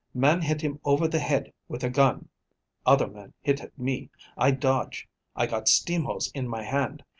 Man 0.15 0.41
hit 0.41 0.61
him 0.61 0.79
over 0.83 1.07
the 1.07 1.19
head 1.19 1.53
with 1.67 1.83
a 1.83 1.89
gun. 1.91 2.29
Other 2.87 3.05
man 3.05 3.33
hit 3.39 3.61
at 3.61 3.77
me. 3.77 4.09
I 4.35 4.49
dodge. 4.49 5.07
I 5.35 5.45
got 5.45 5.67
steam 5.67 6.05
hose 6.05 6.31
in 6.31 6.47
my 6.47 6.63
hand. 6.63 7.03